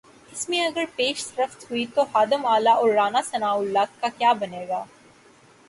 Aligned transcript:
اس 0.31 0.47
میں 0.49 0.61
اگر 0.65 0.85
پیش 0.95 1.25
رفت 1.37 1.65
ہوئی 1.71 1.85
تو 1.95 2.03
خادم 2.11 2.45
اعلی 2.45 2.69
اور 2.69 2.93
رانا 2.93 3.21
ثناء 3.21 3.53
اللہ 3.53 3.93
کا 3.99 4.07
کیا 4.17 4.33
بنے 4.33 4.65
گا؟ 4.67 4.83